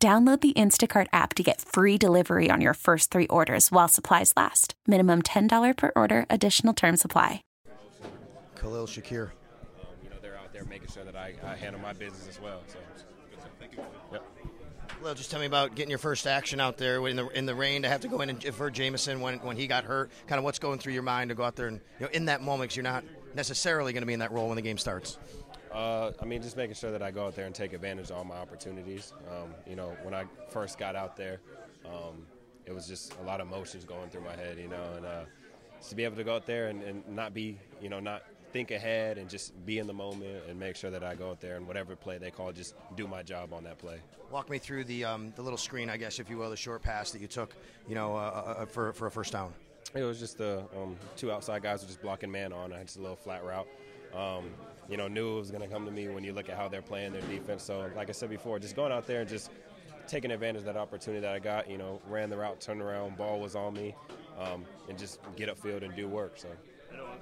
Download 0.00 0.40
the 0.40 0.52
Instacart 0.52 1.08
app 1.12 1.34
to 1.34 1.42
get 1.42 1.60
free 1.60 1.98
delivery 1.98 2.50
on 2.52 2.60
your 2.60 2.74
first 2.74 3.10
three 3.10 3.26
orders 3.26 3.72
while 3.72 3.88
supplies 3.88 4.32
last. 4.36 4.74
Minimum 4.86 5.22
$10 5.22 5.76
per 5.76 5.90
order, 5.96 6.24
additional 6.30 6.72
term 6.72 6.96
supply. 6.96 7.42
Khalil 8.54 8.86
Shakir. 8.86 9.30
Um, 9.80 9.86
you 10.04 10.10
know, 10.10 10.16
they're 10.22 10.38
out 10.38 10.52
there 10.52 10.64
making 10.66 10.86
sure 10.86 11.02
that 11.02 11.16
I, 11.16 11.34
I 11.44 11.56
handle 11.56 11.80
my 11.80 11.94
business 11.94 12.28
as 12.28 12.40
well. 12.40 12.60
So, 12.68 12.78
thank 13.58 13.72
you. 13.72 13.80
Yep. 14.12 14.22
Well, 15.02 15.14
just 15.16 15.32
tell 15.32 15.40
me 15.40 15.46
about 15.46 15.74
getting 15.74 15.90
your 15.90 15.98
first 15.98 16.28
action 16.28 16.60
out 16.60 16.76
there 16.76 17.04
in 17.08 17.16
the 17.16 17.28
in 17.28 17.46
the 17.46 17.54
rain 17.54 17.82
to 17.82 17.88
have 17.88 18.00
to 18.00 18.08
go 18.08 18.20
in 18.20 18.30
and 18.30 18.42
for 18.54 18.70
Jamison 18.70 19.20
when 19.20 19.38
when 19.40 19.56
he 19.56 19.66
got 19.66 19.84
hurt. 19.84 20.10
Kind 20.26 20.38
of 20.38 20.44
what's 20.44 20.58
going 20.58 20.78
through 20.78 20.92
your 20.92 21.02
mind 21.02 21.28
to 21.28 21.34
go 21.34 21.44
out 21.44 21.56
there 21.56 21.66
and 21.68 21.80
you 22.00 22.06
know 22.06 22.12
in 22.12 22.24
that 22.24 22.42
moment 22.42 22.68
because 22.68 22.76
you're 22.76 22.82
not 22.84 23.04
necessarily 23.34 23.92
going 23.92 24.02
to 24.02 24.06
be 24.06 24.12
in 24.12 24.20
that 24.20 24.32
role 24.32 24.48
when 24.48 24.56
the 24.56 24.62
game 24.62 24.78
starts. 24.78 25.18
Uh, 25.72 26.12
I 26.20 26.24
mean, 26.24 26.42
just 26.42 26.56
making 26.56 26.74
sure 26.74 26.90
that 26.90 27.02
I 27.02 27.10
go 27.10 27.26
out 27.26 27.34
there 27.34 27.46
and 27.46 27.54
take 27.54 27.72
advantage 27.72 28.10
of 28.10 28.16
all 28.16 28.24
my 28.24 28.36
opportunities. 28.36 29.12
Um, 29.30 29.54
you 29.66 29.76
know, 29.76 29.96
when 30.02 30.14
I 30.14 30.24
first 30.50 30.78
got 30.78 30.96
out 30.96 31.16
there, 31.16 31.40
um, 31.84 32.26
it 32.66 32.74
was 32.74 32.86
just 32.86 33.14
a 33.20 33.22
lot 33.22 33.40
of 33.40 33.48
emotions 33.48 33.84
going 33.84 34.10
through 34.10 34.22
my 34.22 34.36
head, 34.36 34.58
you 34.58 34.68
know, 34.68 34.92
and 34.96 35.06
uh, 35.06 35.24
to 35.88 35.94
be 35.94 36.04
able 36.04 36.16
to 36.16 36.24
go 36.24 36.36
out 36.36 36.46
there 36.46 36.68
and, 36.68 36.82
and, 36.82 37.06
not 37.08 37.32
be, 37.32 37.58
you 37.80 37.88
know, 37.88 38.00
not 38.00 38.22
think 38.52 38.70
ahead 38.70 39.18
and 39.18 39.28
just 39.28 39.54
be 39.66 39.78
in 39.78 39.86
the 39.86 39.92
moment 39.92 40.42
and 40.48 40.58
make 40.58 40.74
sure 40.74 40.90
that 40.90 41.04
I 41.04 41.14
go 41.14 41.30
out 41.30 41.40
there 41.40 41.56
and 41.56 41.66
whatever 41.66 41.94
play 41.96 42.18
they 42.18 42.30
call, 42.30 42.52
just 42.52 42.74
do 42.96 43.06
my 43.06 43.22
job 43.22 43.52
on 43.52 43.64
that 43.64 43.78
play. 43.78 43.98
Walk 44.30 44.50
me 44.50 44.58
through 44.58 44.84
the 44.84 45.04
um, 45.04 45.32
the 45.36 45.42
little 45.42 45.58
screen, 45.58 45.88
I 45.88 45.96
guess, 45.96 46.18
if 46.18 46.28
you 46.28 46.38
will, 46.38 46.50
the 46.50 46.56
short 46.56 46.82
pass 46.82 47.10
that 47.12 47.20
you 47.20 47.28
took, 47.28 47.54
you 47.88 47.94
know, 47.94 48.14
uh, 48.14 48.18
uh, 48.18 48.62
uh 48.62 48.66
for 48.66 48.92
for 48.92 49.06
a 49.06 49.10
first 49.10 49.32
down. 49.32 49.52
It 49.94 50.02
was 50.02 50.18
just 50.18 50.36
the 50.36 50.64
um, 50.76 50.96
two 51.16 51.32
outside 51.32 51.62
guys 51.62 51.82
were 51.82 51.88
just 51.88 52.02
blocking 52.02 52.30
man 52.30 52.52
on. 52.52 52.72
I 52.72 52.78
had 52.78 52.86
just 52.86 52.98
a 52.98 53.00
little 53.00 53.16
flat 53.16 53.42
route. 53.44 53.66
Um, 54.14 54.50
you 54.88 54.96
know, 54.96 55.08
knew 55.08 55.36
it 55.36 55.40
was 55.40 55.50
going 55.50 55.62
to 55.62 55.68
come 55.68 55.84
to 55.84 55.90
me 55.90 56.08
when 56.08 56.24
you 56.24 56.32
look 56.32 56.48
at 56.48 56.56
how 56.56 56.68
they're 56.68 56.82
playing 56.82 57.12
their 57.12 57.22
defense. 57.22 57.62
So, 57.62 57.90
like 57.94 58.08
I 58.08 58.12
said 58.12 58.30
before, 58.30 58.58
just 58.58 58.76
going 58.76 58.92
out 58.92 59.06
there 59.06 59.20
and 59.20 59.28
just 59.28 59.50
taking 60.06 60.30
advantage 60.30 60.60
of 60.60 60.66
that 60.66 60.76
opportunity 60.76 61.20
that 61.20 61.34
I 61.34 61.38
got. 61.38 61.70
You 61.70 61.78
know, 61.78 62.00
ran 62.08 62.30
the 62.30 62.36
route, 62.36 62.60
turned 62.60 62.80
around, 62.80 63.16
ball 63.16 63.40
was 63.40 63.54
on 63.54 63.74
me, 63.74 63.94
um, 64.38 64.64
and 64.88 64.98
just 64.98 65.20
get 65.36 65.48
upfield 65.48 65.84
and 65.84 65.94
do 65.94 66.08
work. 66.08 66.32
So. 66.36 66.48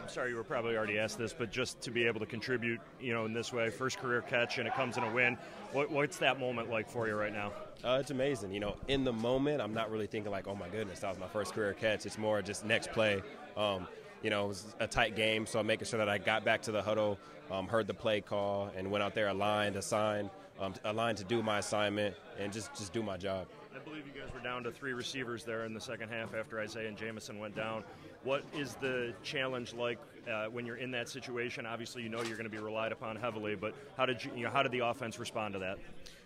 I'm 0.00 0.08
sorry 0.08 0.30
you 0.30 0.36
were 0.36 0.44
probably 0.44 0.76
already 0.76 0.98
asked 0.98 1.18
this, 1.18 1.34
but 1.34 1.50
just 1.50 1.80
to 1.82 1.90
be 1.90 2.04
able 2.04 2.20
to 2.20 2.26
contribute, 2.26 2.80
you 3.00 3.12
know, 3.12 3.26
in 3.26 3.32
this 3.32 3.52
way, 3.52 3.68
first 3.68 3.98
career 3.98 4.22
catch, 4.22 4.58
and 4.58 4.66
it 4.66 4.74
comes 4.74 4.96
in 4.96 5.02
a 5.02 5.12
win. 5.12 5.36
What, 5.72 5.90
what's 5.90 6.16
that 6.18 6.40
moment 6.40 6.70
like 6.70 6.88
for 6.88 7.08
you 7.08 7.14
right 7.14 7.32
now? 7.32 7.52
Uh, 7.84 7.98
it's 8.00 8.10
amazing. 8.10 8.52
You 8.52 8.60
know, 8.60 8.76
in 8.86 9.04
the 9.04 9.12
moment, 9.12 9.60
I'm 9.60 9.74
not 9.74 9.90
really 9.90 10.06
thinking 10.06 10.30
like, 10.32 10.48
oh 10.48 10.54
my 10.54 10.68
goodness, 10.68 11.00
that 11.00 11.10
was 11.10 11.18
my 11.18 11.26
first 11.28 11.52
career 11.52 11.74
catch. 11.74 12.06
It's 12.06 12.16
more 12.16 12.40
just 12.40 12.64
next 12.64 12.90
play. 12.92 13.22
Um, 13.56 13.86
you 14.22 14.30
know, 14.30 14.44
it 14.44 14.48
was 14.48 14.74
a 14.80 14.86
tight 14.86 15.16
game, 15.16 15.46
so 15.46 15.58
I'm 15.58 15.66
making 15.66 15.86
sure 15.86 15.98
that 15.98 16.08
I 16.08 16.18
got 16.18 16.44
back 16.44 16.62
to 16.62 16.72
the 16.72 16.82
huddle, 16.82 17.18
um, 17.50 17.68
heard 17.68 17.86
the 17.86 17.94
play 17.94 18.20
call, 18.20 18.70
and 18.76 18.90
went 18.90 19.02
out 19.02 19.14
there 19.14 19.28
aligned, 19.28 19.76
assigned, 19.76 20.30
um, 20.60 20.74
aligned 20.84 21.18
to 21.18 21.24
do 21.24 21.42
my 21.42 21.58
assignment, 21.58 22.16
and 22.38 22.52
just 22.52 22.74
just 22.74 22.92
do 22.92 23.02
my 23.02 23.16
job. 23.16 23.46
I 23.74 23.78
believe 23.78 24.04
you 24.06 24.20
guys 24.20 24.32
were 24.34 24.40
down 24.40 24.64
to 24.64 24.72
three 24.72 24.92
receivers 24.92 25.44
there 25.44 25.64
in 25.64 25.72
the 25.72 25.80
second 25.80 26.08
half 26.08 26.34
after 26.34 26.58
Isaiah 26.58 26.88
and 26.88 26.96
Jamison 26.96 27.38
went 27.38 27.54
down. 27.54 27.84
What 28.24 28.42
is 28.52 28.74
the 28.74 29.14
challenge 29.22 29.72
like 29.72 29.98
uh, 30.28 30.46
when 30.46 30.66
you're 30.66 30.76
in 30.76 30.90
that 30.90 31.08
situation? 31.08 31.64
Obviously, 31.64 32.02
you 32.02 32.08
know 32.08 32.18
you're 32.22 32.36
going 32.36 32.50
to 32.50 32.50
be 32.50 32.58
relied 32.58 32.90
upon 32.90 33.14
heavily, 33.14 33.54
but 33.54 33.74
how 33.96 34.04
did 34.04 34.24
you, 34.24 34.32
you 34.34 34.42
know, 34.42 34.50
how 34.50 34.64
did 34.64 34.72
the 34.72 34.80
offense 34.80 35.20
respond 35.20 35.54
to 35.54 35.60
that? 35.60 35.78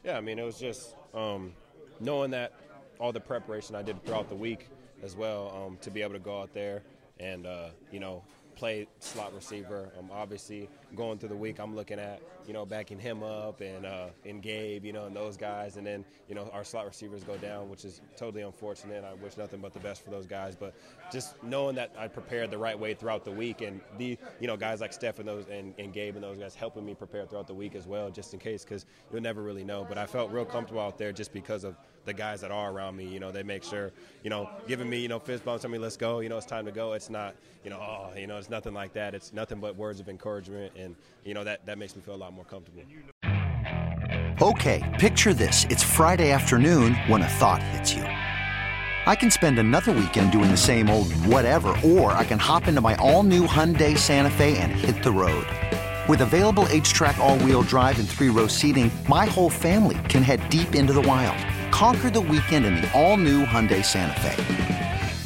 Yeah, 0.03 0.16
I 0.16 0.22
mean, 0.22 0.39
it 0.39 0.45
was 0.45 0.59
just 0.59 0.95
um, 1.12 1.53
knowing 2.00 2.31
that 2.31 2.55
all 2.99 3.12
the 3.12 3.21
preparation 3.21 3.77
I 3.77 3.83
did 3.83 4.03
throughout 4.05 4.31
the 4.31 4.34
week 4.34 4.69
as 5.03 5.15
well 5.15 5.53
um, 5.55 5.77
to 5.83 5.91
be 5.91 6.00
able 6.00 6.15
to 6.15 6.21
go 6.21 6.41
out 6.41 6.55
there 6.55 6.83
and 7.19 7.47
uh, 7.47 7.71
you 7.91 8.00
know 8.00 8.23
play 8.55 8.87
slot 8.99 9.35
receiver. 9.35 9.91
Um, 9.99 10.11
obviously, 10.13 10.69
going 10.95 11.19
through 11.19 11.31
the 11.31 11.37
week, 11.37 11.59
I'm 11.59 11.75
looking 11.75 11.99
at 11.99 12.21
you 12.47 12.53
know 12.53 12.67
backing 12.67 12.99
him 12.99 13.23
up 13.23 13.61
and 13.61 13.87
uh, 13.87 14.07
and 14.25 14.43
Gabe, 14.43 14.85
you 14.85 14.93
know, 14.93 15.07
and 15.07 15.17
those 15.17 15.37
guys, 15.37 15.77
and 15.77 15.87
then 15.87 16.05
you 16.29 16.35
know 16.35 16.49
our 16.53 16.65
slot 16.65 16.87
receivers 16.87 17.25
go 17.25 17.37
down, 17.37 17.69
which 17.69 17.85
is 17.85 18.01
totally 18.17 18.43
unfortunate. 18.43 19.05
I 19.05 19.15
wish 19.15 19.37
nothing 19.37 19.61
but 19.61 19.73
the 19.73 19.81
best 19.81 20.05
for 20.05 20.11
those 20.11 20.27
guys, 20.27 20.57
but 20.57 20.75
just 21.11 21.43
knowing 21.43 21.75
that 21.77 21.93
I 21.99 22.09
prepared 22.09 22.51
the 22.51 22.59
right 22.59 22.79
way 22.79 22.95
throughout 22.95 23.25
the 23.25 23.33
week, 23.33 23.61
and 23.61 23.81
the 23.99 24.19
you 24.41 24.47
know 24.47 24.57
guys 24.57 24.81
like 24.81 24.93
Steph 24.93 25.19
and 25.19 25.29
those 25.29 25.47
and, 25.51 25.75
and 25.79 25.93
Gabe 25.93 26.15
and 26.15 26.25
those 26.25 26.39
guys 26.39 26.55
helping 26.55 26.84
me 26.84 26.95
prepare 26.95 27.27
throughout 27.27 27.47
the 27.47 27.55
week 27.55 27.75
as 27.75 27.87
well, 27.87 28.11
just 28.11 28.33
in 28.34 28.41
case, 28.41 28.65
because 28.65 28.87
you'll 29.13 29.23
never 29.23 29.43
really 29.43 29.65
know. 29.65 29.87
But 29.89 29.99
I 29.99 30.07
felt 30.07 30.31
real 30.31 30.45
comfortable 30.45 30.81
out 30.81 30.99
there 30.99 31.13
just 31.13 31.33
because 31.33 31.65
of 31.65 31.77
the 32.05 32.13
guys 32.13 32.41
that 32.41 32.51
are 32.51 32.71
around 32.73 32.97
me. 32.97 33.07
You 33.07 33.21
know, 33.21 33.31
they 33.31 33.43
make 33.43 33.63
sure, 33.63 33.93
you 34.23 34.31
know, 34.31 34.49
giving 34.67 34.89
me, 34.89 35.01
you 35.01 35.09
know, 35.09 35.19
fist 35.19 35.45
bumps, 35.45 35.63
telling 35.63 35.73
me, 35.73 35.79
let's 35.79 35.97
go, 35.97 36.21
you 36.21 36.29
know, 36.29 36.37
it's 36.37 36.47
time 36.47 36.65
to 36.67 36.73
go. 36.73 36.93
It's 36.93 37.11
not, 37.11 37.34
you 37.65 37.71
know, 37.71 37.79
oh, 37.79 38.17
you 38.17 38.27
know, 38.27 38.39
it's 38.42 38.50
nothing 38.50 38.75
like 38.75 38.92
that. 38.94 39.14
It's 39.14 39.32
nothing 39.32 39.60
but 39.60 39.76
words 39.76 40.00
of 40.00 40.08
encouragement. 40.08 40.72
And, 40.76 40.97
you 41.25 41.32
know, 41.32 41.44
that, 41.44 41.64
that 41.66 41.78
makes 41.78 41.94
me 41.94 42.03
feel 42.03 42.14
a 42.14 42.16
lot 42.16 42.32
more 42.32 42.44
comfortable. 42.44 42.82
Okay, 44.42 44.82
picture 44.98 45.32
this. 45.32 45.64
It's 45.70 45.84
Friday 45.84 46.32
afternoon 46.32 46.94
when 47.06 47.22
a 47.22 47.28
thought 47.28 47.62
hits 47.62 47.94
you. 47.94 48.03
I 48.03 49.14
can 49.14 49.30
spend 49.30 49.58
another 49.60 49.92
weekend 49.92 50.32
doing 50.32 50.50
the 50.50 50.56
same 50.56 50.91
old 50.91 51.12
whatever, 51.26 51.75
or 51.84 52.12
I 52.12 52.25
can 52.25 52.38
hop 52.38 52.66
into 52.66 52.80
my 52.80 52.97
all 52.97 53.22
new 53.22 53.47
Hyundai 53.47 53.97
Santa 53.97 54.30
Fe 54.30 54.59
and 54.59 54.72
hit 54.72 55.03
the 55.04 55.12
road. 55.12 55.47
With 56.09 56.22
available 56.22 56.64
HTRAC 56.64 57.19
all 57.19 57.38
wheel 57.38 57.62
drive, 57.62 57.98
and 58.00 58.09
three 58.09 58.28
row 58.28 58.48
seating, 58.48 58.91
my 59.09 59.26
whole 59.26 59.50
family 59.50 59.98
can 60.09 60.22
head 60.22 60.48
deep 60.50 60.74
into 60.74 60.92
the 60.92 61.03
wild 61.03 61.38
Conquer 61.72 62.10
the 62.10 62.20
weekend 62.20 62.66
in 62.66 62.76
the 62.76 62.92
all-new 62.92 63.44
Hyundai 63.47 63.82
Santa 63.82 64.20
Fe. 64.20 64.81